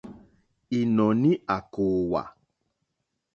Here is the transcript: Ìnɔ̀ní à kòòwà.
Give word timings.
Ìnɔ̀ní 0.79 1.31
à 1.55 1.57
kòòwà. 1.73 2.21